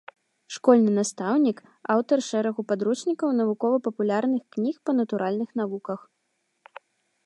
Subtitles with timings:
[0.53, 1.57] Школьны настаўнік,
[1.95, 5.99] аўтар шэрагу падручнікаў і навукова-папулярных кніг па натуральных навуках.